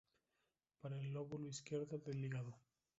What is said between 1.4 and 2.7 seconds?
izquierdo del hígado.